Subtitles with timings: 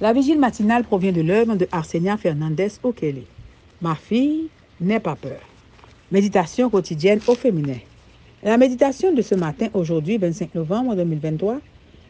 [0.00, 3.24] La vigile matinale provient de l'œuvre de Arsenia Fernandez Okele.
[3.82, 4.48] Ma fille,
[4.80, 5.40] n'aie pas peur.
[6.10, 7.76] Méditation quotidienne au féminin.
[8.42, 11.60] La méditation de ce matin, aujourd'hui, 25 novembre 2023,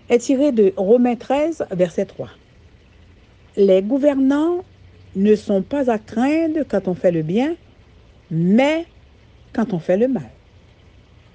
[0.09, 2.29] est tirée de Romains 13, verset 3.
[3.57, 4.63] Les gouvernants
[5.17, 7.57] ne sont pas à craindre quand on fait le bien,
[8.31, 8.87] mais
[9.53, 10.31] quand on fait le mal.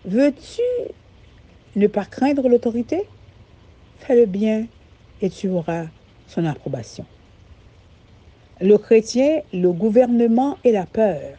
[0.06, 0.62] Veux-tu
[1.76, 3.04] ne pas craindre l'autorité?
[4.00, 4.68] Fais le bien
[5.22, 5.88] et tu auras
[6.28, 7.06] son approbation.
[8.62, 11.38] Le chrétien, le gouvernement et la peur.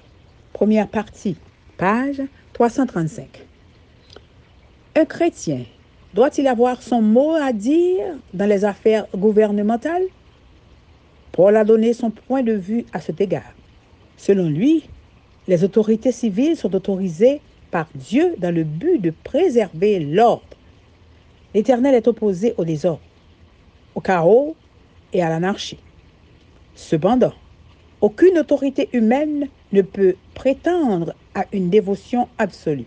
[0.52, 1.36] Première partie,
[1.78, 2.22] page
[2.52, 3.44] 335.
[4.96, 5.64] Un chrétien
[6.14, 10.06] doit-il avoir son mot à dire dans les affaires gouvernementales?
[11.32, 13.52] Paul a donné son point de vue à cet égard.
[14.16, 14.88] Selon lui,
[15.48, 20.42] les autorités civiles sont autorisées par Dieu dans le but de préserver l'ordre.
[21.54, 23.00] L'Éternel est opposé au désordre,
[23.94, 24.56] au chaos
[25.12, 25.78] et à l'anarchie.
[26.74, 27.32] Cependant,
[28.00, 32.86] aucune autorité humaine ne peut prétendre à une dévotion absolue.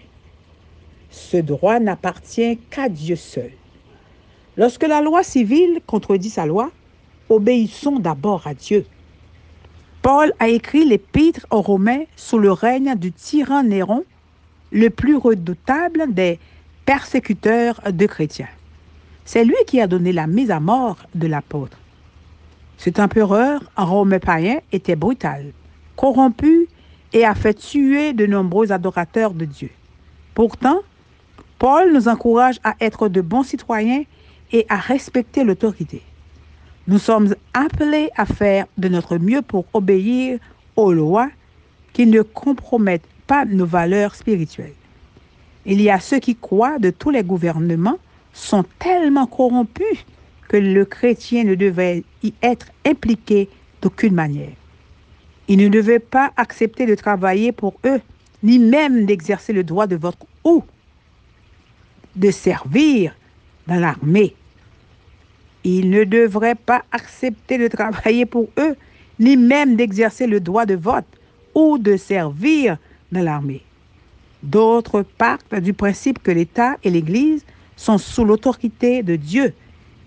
[1.10, 3.52] Ce droit n'appartient qu'à Dieu seul.
[4.58, 6.72] Lorsque la loi civile contredit sa loi,
[7.30, 8.86] obéissons d'abord à Dieu.
[10.02, 14.06] Paul a écrit l'épître aux Romains sous le règne du tyran Néron,
[14.72, 16.40] le plus redoutable des
[16.86, 18.48] persécuteurs de chrétiens.
[19.26, 21.78] C'est lui qui a donné la mise à mort de l'apôtre.
[22.80, 25.52] Cet empereur romain païen était brutal,
[25.98, 26.70] corrompu
[27.12, 29.70] et a fait tuer de nombreux adorateurs de Dieu.
[30.34, 30.80] Pourtant,
[31.58, 34.04] Paul nous encourage à être de bons citoyens
[34.54, 36.02] et à respecter l'autorité.
[36.88, 40.40] Nous sommes appelés à faire de notre mieux pour obéir
[40.78, 41.30] aux lois
[41.92, 44.74] qui ne compromettent pas nos valeurs spirituelles.
[45.66, 48.00] Il y a ceux qui croient de tous les gouvernements
[48.32, 50.06] sont tellement corrompus
[50.48, 53.50] que le chrétien ne devait y être impliqué
[53.82, 54.54] d'aucune manière.
[55.48, 58.02] Il ne devait pas accepter de travailler pour eux,
[58.44, 60.64] ni même d'exercer le droit de vote ou
[62.16, 63.16] de servir
[63.68, 64.36] dans l'armée.
[65.64, 68.76] Il ne devrait pas accepter de travailler pour eux,
[69.20, 71.06] ni même d'exercer le droit de vote
[71.56, 72.78] ou de servir
[73.12, 73.64] dans l'armée.
[74.44, 77.44] D'autres partent du principe que l'État et l'Église
[77.76, 79.54] sont sous l'autorité de Dieu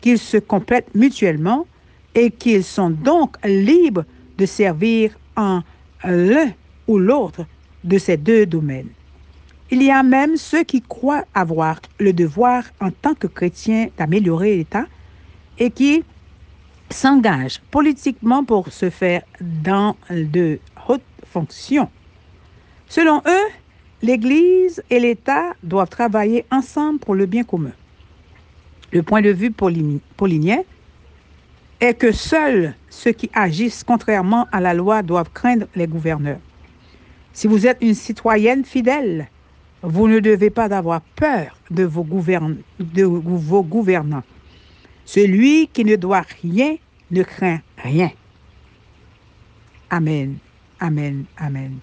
[0.01, 1.67] qu'ils se complètent mutuellement
[2.15, 4.05] et qu'ils sont donc libres
[4.39, 5.63] de servir en
[6.05, 6.53] l'un
[6.87, 7.47] ou l'autre
[7.85, 8.89] de ces deux domaines.
[9.71, 14.57] Il y a même ceux qui croient avoir le devoir en tant que chrétiens d'améliorer
[14.57, 14.87] l'État
[15.59, 16.05] et qui
[16.91, 20.59] s'engagent politiquement pour se faire dans de
[20.89, 21.89] hautes fonctions.
[22.89, 23.49] Selon eux,
[24.03, 27.73] l'Église et l'État doivent travailler ensemble pour le bien commun.
[28.93, 30.59] Le point de vue paulinien
[31.83, 36.39] est que seuls ceux qui agissent contrairement à la loi doivent craindre les gouverneurs.
[37.33, 39.29] Si vous êtes une citoyenne fidèle,
[39.83, 42.07] vous ne devez pas avoir peur de vos,
[42.79, 44.23] de vos gouvernants.
[45.05, 46.77] Celui qui ne doit rien
[47.11, 48.11] ne craint rien.
[49.91, 50.37] Amen,
[50.79, 51.79] amen, amen.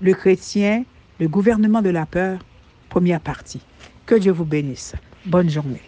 [0.00, 0.84] Le chrétien,
[1.20, 2.40] le gouvernement de la peur,
[2.88, 3.60] première partie.
[4.06, 4.94] Que Dieu vous bénisse.
[5.24, 5.82] Bonne journée.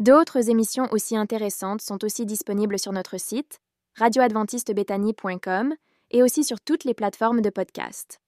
[0.00, 3.60] D'autres émissions aussi intéressantes sont aussi disponibles sur notre site
[3.98, 5.74] radioadventistebethany.com
[6.10, 8.18] et aussi sur toutes les plateformes de podcast.